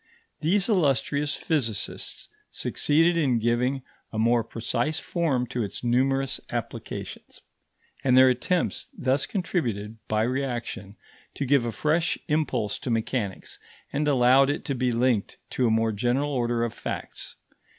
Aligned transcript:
These 0.39 0.67
illustrious 0.67 1.35
physicists 1.35 2.27
succeeded 2.49 3.15
in 3.17 3.37
giving 3.37 3.83
a 4.11 4.17
more 4.17 4.43
precise 4.43 4.97
form 4.97 5.45
to 5.49 5.61
its 5.61 5.83
numerous 5.83 6.39
applications; 6.49 7.43
and 8.03 8.17
their 8.17 8.27
attempts 8.27 8.89
thus 8.97 9.27
contributed, 9.27 9.97
by 10.07 10.23
reaction, 10.23 10.95
to 11.35 11.45
give 11.45 11.65
a 11.65 11.71
fresh 11.71 12.17
impulse 12.29 12.79
to 12.79 12.89
mechanics, 12.89 13.59
and 13.93 14.07
allowed 14.07 14.49
it 14.49 14.65
to 14.65 14.73
be 14.73 14.91
linked 14.91 15.37
to 15.51 15.67
a 15.67 15.69
more 15.69 15.91
general 15.91 16.31
order 16.31 16.63
of 16.63 16.73
facts. 16.73 17.35